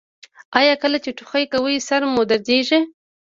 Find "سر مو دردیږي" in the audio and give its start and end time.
1.87-2.79